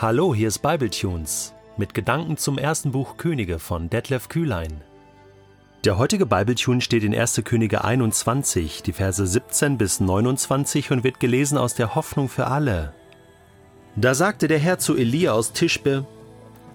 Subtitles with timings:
[0.00, 4.80] Hallo, hier ist Bibletunes mit Gedanken zum ersten Buch Könige von Detlef Kühlein.
[5.84, 7.42] Der heutige Bibletune steht in 1.
[7.42, 12.92] Könige 21, die Verse 17 bis 29 und wird gelesen aus der Hoffnung für alle.
[13.96, 16.06] Da sagte der Herr zu Elia aus Tischbe: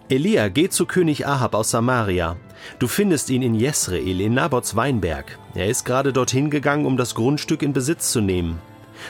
[0.10, 2.36] Elia, geh zu König Ahab aus Samaria.
[2.78, 5.40] Du findest ihn in Jesreel, in Nabots Weinberg.
[5.56, 8.60] Er ist gerade dorthin gegangen, um das Grundstück in Besitz zu nehmen.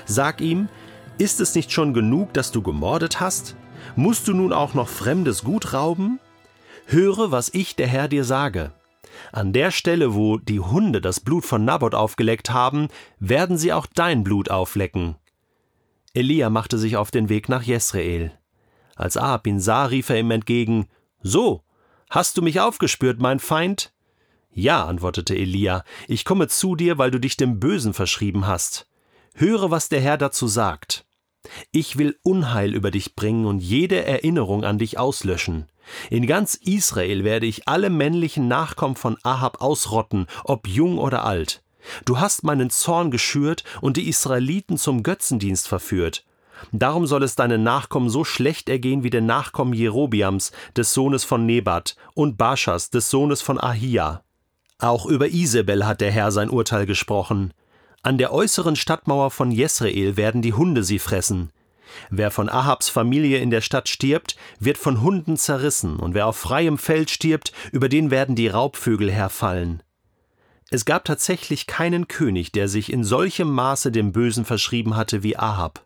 [0.05, 0.69] Sag ihm,
[1.17, 3.55] ist es nicht schon genug, dass du gemordet hast?
[3.95, 6.19] Musst du nun auch noch fremdes Gut rauben?
[6.85, 8.73] Höre, was ich, der Herr, dir sage.
[9.31, 12.87] An der Stelle, wo die Hunde das Blut von Naboth aufgeleckt haben,
[13.19, 15.15] werden sie auch dein Blut auflecken.
[16.13, 18.31] Elia machte sich auf den Weg nach Jesreel.
[18.95, 20.87] Als Ahab ihn sah, rief er ihm entgegen:
[21.21, 21.63] So,
[22.09, 23.93] hast du mich aufgespürt, mein Feind?
[24.51, 28.87] Ja, antwortete Elia, ich komme zu dir, weil du dich dem Bösen verschrieben hast.
[29.33, 31.02] Höre, was der Herr dazu sagt.
[31.71, 35.67] Ich will Unheil über dich bringen und jede Erinnerung an dich auslöschen.
[36.09, 41.61] In ganz Israel werde ich alle männlichen Nachkommen von Ahab ausrotten, ob jung oder alt.
[42.05, 46.25] Du hast meinen Zorn geschürt und die Israeliten zum Götzendienst verführt.
[46.71, 51.45] Darum soll es deinen Nachkommen so schlecht ergehen wie den Nachkommen Jerobiams, des Sohnes von
[51.45, 54.23] Nebat, und Baschas, des Sohnes von Ahia.
[54.79, 57.53] Auch über Isabel hat der Herr sein Urteil gesprochen.
[58.05, 61.51] An der äußeren Stadtmauer von Jesreel werden die Hunde sie fressen.
[62.09, 66.35] Wer von Ahabs Familie in der Stadt stirbt, wird von Hunden zerrissen, und wer auf
[66.35, 69.81] freiem Feld stirbt, über den werden die Raubvögel herfallen.
[70.69, 75.37] Es gab tatsächlich keinen König, der sich in solchem Maße dem Bösen verschrieben hatte wie
[75.37, 75.85] Ahab.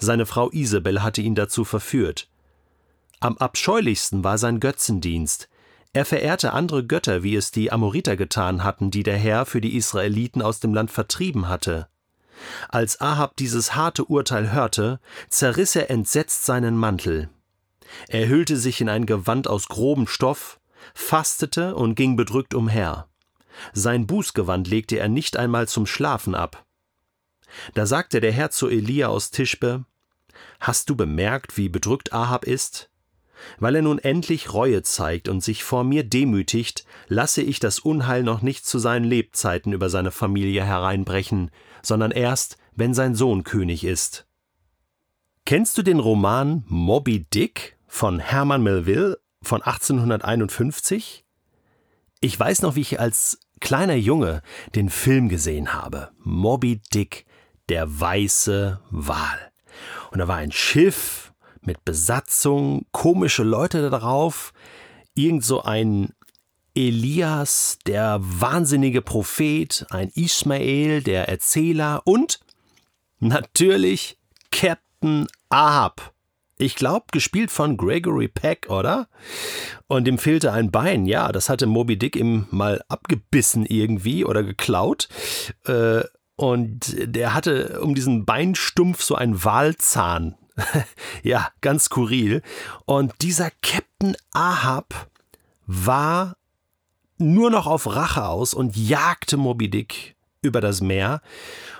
[0.00, 2.28] Seine Frau Isabel hatte ihn dazu verführt.
[3.20, 5.48] Am abscheulichsten war sein Götzendienst,
[5.96, 9.76] er verehrte andere Götter, wie es die Amoriter getan hatten, die der Herr für die
[9.76, 11.88] Israeliten aus dem Land vertrieben hatte.
[12.68, 17.30] Als Ahab dieses harte Urteil hörte, zerriss er entsetzt seinen Mantel.
[18.08, 20.60] Er hüllte sich in ein Gewand aus grobem Stoff,
[20.92, 23.08] fastete und ging bedrückt umher.
[23.72, 26.66] Sein Bußgewand legte er nicht einmal zum Schlafen ab.
[27.72, 29.86] Da sagte der Herr zu Elia aus Tischbe:
[30.60, 32.90] Hast du bemerkt, wie bedrückt Ahab ist?
[33.58, 38.22] Weil er nun endlich Reue zeigt und sich vor mir demütigt, lasse ich das Unheil
[38.22, 41.50] noch nicht zu seinen Lebzeiten über seine Familie hereinbrechen,
[41.82, 44.26] sondern erst, wenn sein Sohn König ist.
[45.44, 51.24] Kennst du den Roman Moby Dick von Herman Melville von 1851?
[52.20, 54.42] Ich weiß noch, wie ich als kleiner Junge
[54.74, 56.10] den Film gesehen habe.
[56.18, 57.26] Moby Dick,
[57.68, 59.52] der weiße Wal.
[60.10, 61.25] Und da war ein Schiff
[61.66, 64.52] mit Besatzung, komische Leute darauf,
[65.14, 66.12] irgend so ein
[66.74, 72.40] Elias, der wahnsinnige Prophet, ein Ismael, der Erzähler und
[73.18, 74.18] natürlich
[74.50, 76.12] Captain Ahab.
[76.58, 79.08] Ich glaube, gespielt von Gregory Peck, oder?
[79.88, 81.04] Und ihm fehlte ein Bein.
[81.04, 85.08] Ja, das hatte Moby Dick ihm mal abgebissen irgendwie oder geklaut.
[85.64, 86.02] Äh,
[86.36, 90.36] und der hatte um diesen Beinstumpf so einen Walzahn
[91.22, 92.42] ja, ganz skurril.
[92.84, 95.08] Und dieser Captain Ahab
[95.66, 96.36] war
[97.18, 101.20] nur noch auf Rache aus und jagte Moby Dick über das Meer.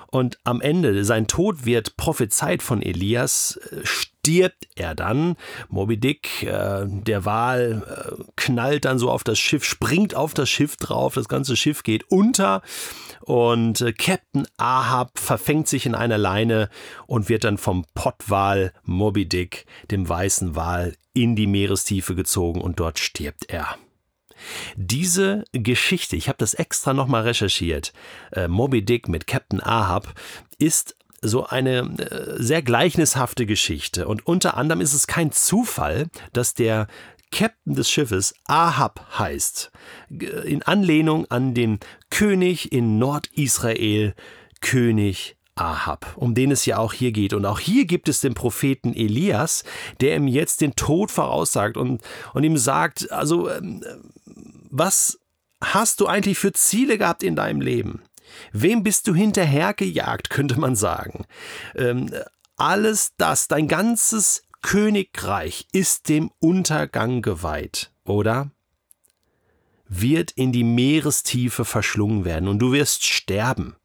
[0.08, 5.36] Und am Ende, sein Tod wird prophezeit von Elias, äh, stirbt er dann.
[5.68, 7.82] Moby Dick, äh, der Wal,
[8.18, 11.82] äh, knallt dann so auf das Schiff, springt auf das Schiff drauf, das ganze Schiff
[11.82, 12.62] geht unter
[13.22, 16.70] und äh, Captain Ahab verfängt sich in einer Leine
[17.08, 22.78] und wird dann vom Pottwal Moby Dick, dem weißen Wal, in die Meerestiefe gezogen und
[22.78, 23.76] dort stirbt er.
[24.76, 27.92] Diese Geschichte, ich habe das extra nochmal recherchiert,
[28.32, 30.14] äh, Moby Dick mit Captain Ahab,
[30.58, 34.06] ist so eine äh, sehr gleichnishafte Geschichte.
[34.06, 36.86] Und unter anderem ist es kein Zufall, dass der
[37.30, 39.70] Captain des Schiffes Ahab heißt,
[40.08, 44.14] in Anlehnung an den König in Nordisrael,
[44.60, 47.32] König Ahab, um den es ja auch hier geht.
[47.32, 49.64] Und auch hier gibt es den Propheten Elias,
[50.00, 52.02] der ihm jetzt den Tod voraussagt und,
[52.34, 53.82] und ihm sagt, also ähm,
[54.70, 55.18] was
[55.62, 58.02] hast du eigentlich für Ziele gehabt in deinem Leben?
[58.52, 61.24] Wem bist du hinterhergejagt, könnte man sagen.
[61.74, 62.10] Ähm,
[62.56, 68.50] alles das, dein ganzes Königreich ist dem Untergang geweiht, oder?
[69.86, 73.76] Wird in die Meerestiefe verschlungen werden und du wirst sterben.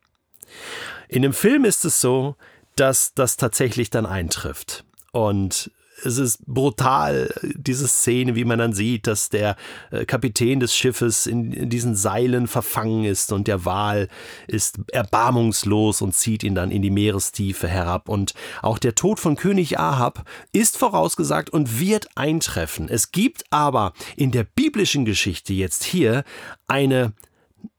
[1.08, 2.36] In dem Film ist es so,
[2.76, 4.84] dass das tatsächlich dann eintrifft.
[5.12, 5.70] Und
[6.04, 9.56] es ist brutal, diese Szene, wie man dann sieht, dass der
[9.92, 14.08] äh, Kapitän des Schiffes in, in diesen Seilen verfangen ist und der Wal
[14.48, 18.10] ist erbarmungslos und zieht ihn dann in die Meerestiefe herab.
[18.10, 22.90] Und auch der Tod von König Ahab ist vorausgesagt und wird eintreffen.
[22.90, 26.24] Es gibt aber in der biblischen Geschichte jetzt hier
[26.68, 27.14] eine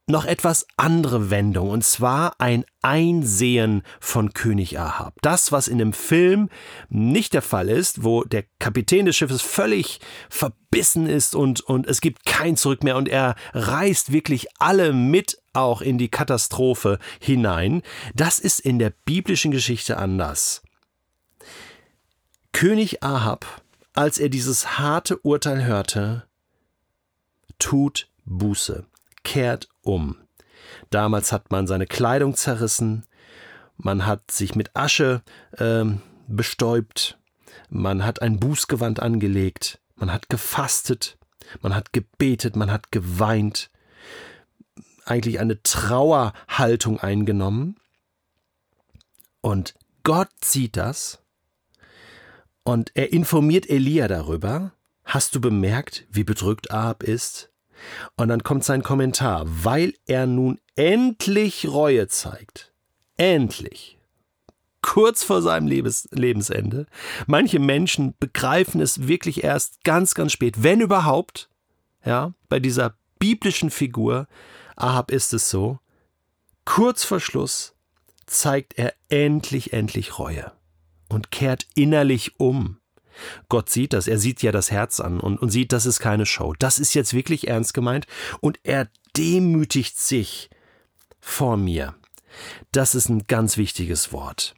[0.06, 5.14] noch etwas andere Wendung, und zwar ein Einsehen von König Ahab.
[5.22, 6.48] Das, was in dem Film
[6.88, 12.00] nicht der Fall ist, wo der Kapitän des Schiffes völlig verbissen ist und, und es
[12.00, 17.82] gibt kein Zurück mehr und er reißt wirklich alle mit auch in die Katastrophe hinein.
[18.14, 20.62] Das ist in der biblischen Geschichte anders.
[22.52, 23.46] König Ahab,
[23.94, 26.26] als er dieses harte Urteil hörte,
[27.58, 28.86] tut Buße
[29.24, 30.16] kehrt um.
[30.90, 33.04] Damals hat man seine Kleidung zerrissen,
[33.76, 35.22] man hat sich mit Asche
[35.52, 35.84] äh,
[36.28, 37.18] bestäubt,
[37.68, 41.18] man hat ein Bußgewand angelegt, man hat gefastet,
[41.60, 43.70] man hat gebetet, man hat geweint,
[45.04, 47.76] eigentlich eine Trauerhaltung eingenommen.
[49.40, 49.74] Und
[50.04, 51.22] Gott sieht das
[52.62, 54.72] und er informiert Elia darüber.
[55.04, 57.51] Hast du bemerkt, wie bedrückt Ahab ist?
[58.16, 62.72] Und dann kommt sein Kommentar, weil er nun endlich Reue zeigt.
[63.16, 63.98] Endlich.
[64.82, 66.86] Kurz vor seinem Lebens Lebensende.
[67.26, 71.48] Manche Menschen begreifen es wirklich erst ganz, ganz spät, wenn überhaupt.
[72.04, 74.26] Ja, bei dieser biblischen Figur
[74.76, 75.78] Ahab ist es so.
[76.64, 77.74] Kurz vor Schluss
[78.26, 80.52] zeigt er endlich, endlich Reue
[81.08, 82.78] und kehrt innerlich um.
[83.48, 86.26] Gott sieht das, er sieht ja das Herz an und, und sieht, das ist keine
[86.26, 86.54] Show.
[86.58, 88.06] Das ist jetzt wirklich ernst gemeint
[88.40, 90.50] und er demütigt sich
[91.20, 91.94] vor mir.
[92.72, 94.54] Das ist ein ganz wichtiges Wort.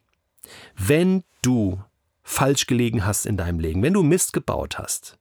[0.77, 1.81] Wenn du
[2.23, 5.17] falsch gelegen hast in deinem Leben, wenn du Mist gebaut hast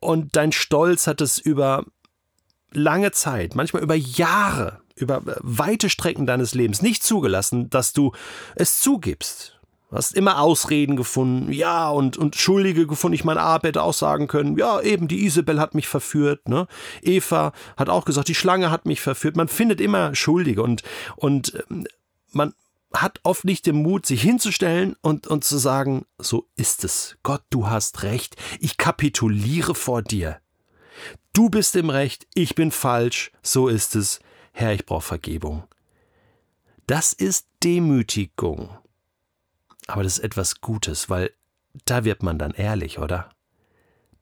[0.00, 1.84] und dein Stolz hat es über
[2.72, 8.12] lange Zeit, manchmal über Jahre, über weite Strecken deines Lebens nicht zugelassen, dass du
[8.54, 9.53] es zugibst
[9.94, 13.14] Du hast immer Ausreden gefunden, ja, und, und Schuldige gefunden.
[13.14, 16.66] Ich meine, Ab hätte auch sagen können, ja, eben, die Isabel hat mich verführt, ne?
[17.00, 19.36] Eva hat auch gesagt, die Schlange hat mich verführt.
[19.36, 20.82] Man findet immer Schuldige und,
[21.14, 21.86] und ähm,
[22.32, 22.54] man
[22.92, 27.16] hat oft nicht den Mut, sich hinzustellen und, und zu sagen, so ist es.
[27.22, 28.34] Gott, du hast recht.
[28.58, 30.40] Ich kapituliere vor dir.
[31.32, 34.18] Du bist im Recht, ich bin falsch, so ist es.
[34.50, 35.62] Herr, ich brauche Vergebung.
[36.88, 38.70] Das ist Demütigung.
[39.86, 41.32] Aber das ist etwas Gutes, weil
[41.84, 43.30] da wird man dann ehrlich, oder?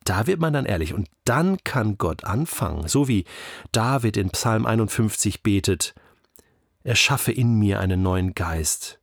[0.04, 3.24] Da wird man dann ehrlich und dann kann Gott anfangen, so wie
[3.70, 5.94] David in Psalm 51 betet,
[6.82, 8.98] erschaffe in mir einen neuen Geist,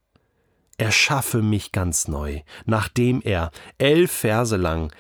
[0.78, 4.92] erschaffe mich ganz neu, nachdem er elf Verse lang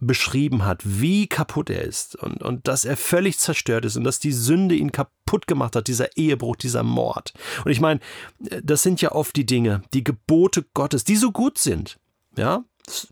[0.00, 4.20] beschrieben hat, wie kaputt er ist und, und dass er völlig zerstört ist und dass
[4.20, 5.12] die Sünde ihn kaputt
[5.46, 7.32] gemacht hat, dieser Ehebruch, dieser Mord.
[7.64, 8.00] Und ich meine,
[8.62, 11.98] das sind ja oft die Dinge, die Gebote Gottes, die so gut sind.
[12.36, 13.06] Ja, es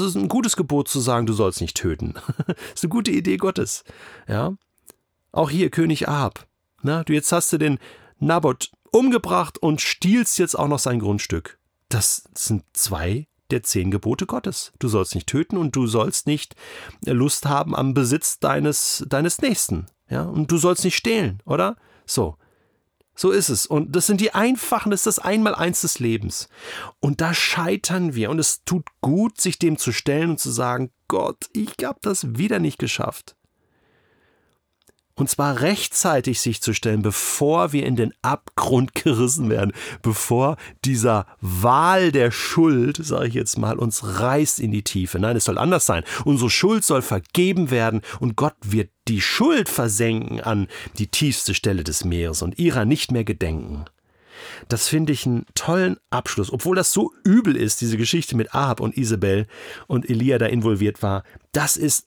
[0.00, 2.14] ist ein gutes Gebot zu sagen, du sollst nicht töten.
[2.46, 3.84] das ist eine gute Idee Gottes.
[4.28, 4.54] Ja,
[5.32, 6.46] auch hier König Ahab.
[6.82, 7.78] Na, du jetzt hast du den
[8.18, 11.58] Naboth umgebracht und stiehlst jetzt auch noch sein Grundstück.
[11.88, 14.72] Das sind zwei der zehn Gebote Gottes.
[14.78, 16.56] Du sollst nicht töten und du sollst nicht
[17.04, 19.86] Lust haben am Besitz deines, deines Nächsten.
[20.12, 21.76] Ja, und du sollst nicht stehlen, oder?
[22.04, 22.36] So.
[23.14, 23.64] So ist es.
[23.64, 26.50] Und das sind die einfachen, das ist das Einmaleins des Lebens.
[27.00, 28.28] Und da scheitern wir.
[28.28, 32.36] Und es tut gut, sich dem zu stellen und zu sagen, Gott, ich habe das
[32.36, 33.36] wieder nicht geschafft.
[35.14, 41.26] Und zwar rechtzeitig sich zu stellen, bevor wir in den Abgrund gerissen werden, bevor dieser
[41.40, 45.18] Wal der Schuld, sage ich jetzt mal, uns reißt in die Tiefe.
[45.18, 46.04] Nein, es soll anders sein.
[46.24, 51.84] Unsere Schuld soll vergeben werden und Gott wird die Schuld versenken an die tiefste Stelle
[51.84, 53.84] des Meeres und ihrer nicht mehr gedenken.
[54.68, 58.80] Das finde ich einen tollen Abschluss, obwohl das so übel ist, diese Geschichte mit Ahab
[58.80, 59.46] und Isabel
[59.86, 61.24] und Elia da involviert war.
[61.52, 62.06] Das ist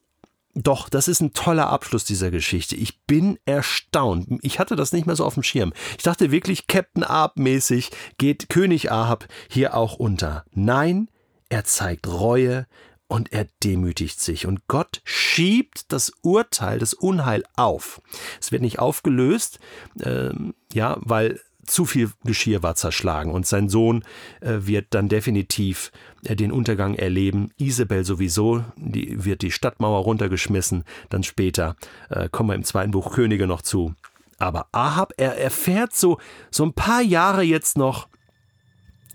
[0.55, 2.77] doch, das ist ein toller Abschluss dieser Geschichte.
[2.77, 4.39] Ich bin erstaunt.
[4.41, 5.74] Ich hatte das nicht mehr so auf dem Schirm.
[5.97, 10.45] Ich dachte wirklich, Captain Ahab-mäßig geht König Ahab hier auch unter.
[10.51, 11.09] Nein,
[11.50, 12.67] er zeigt Reue
[13.07, 14.45] und er demütigt sich.
[14.45, 18.01] Und Gott schiebt das Urteil, das Unheil auf.
[18.39, 19.59] Es wird nicht aufgelöst,
[20.01, 24.03] ähm, ja, weil zu viel Geschirr war zerschlagen und sein Sohn
[24.41, 25.91] äh, wird dann definitiv
[26.24, 27.51] äh, den Untergang erleben.
[27.57, 30.84] Isabel sowieso, die wird die Stadtmauer runtergeschmissen.
[31.10, 31.75] Dann später
[32.10, 33.93] äh, kommen wir im zweiten Buch Könige noch zu.
[34.38, 36.17] Aber Ahab, er erfährt so,
[36.51, 38.07] so ein paar Jahre jetzt noch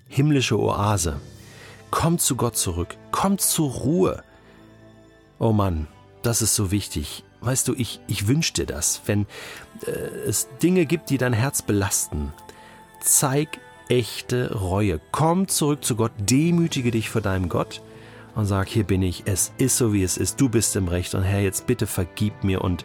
[0.08, 1.20] himmlische Oase.
[1.90, 2.96] Kommt zu Gott zurück.
[3.10, 4.22] Kommt zur Ruhe.
[5.38, 5.88] Oh Mann,
[6.22, 7.24] das ist so wichtig.
[7.40, 9.26] Weißt du, ich, ich wünsche dir das, wenn
[9.86, 12.32] äh, es Dinge gibt, die dein Herz belasten.
[13.00, 15.00] Zeig echte Reue.
[15.10, 17.82] Komm zurück zu Gott, demütige dich vor deinem Gott
[18.34, 21.14] und sag, hier bin ich, es ist so wie es ist, du bist im Recht
[21.14, 22.84] und Herr, jetzt bitte vergib mir und,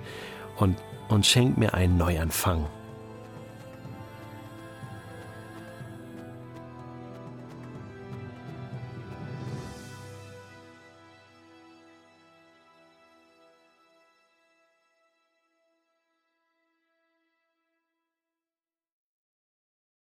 [0.58, 0.78] und,
[1.10, 2.66] und schenk mir einen Neuanfang.